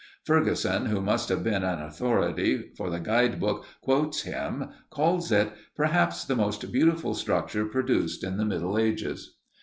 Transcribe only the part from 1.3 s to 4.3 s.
been an authority, for the guide book quotes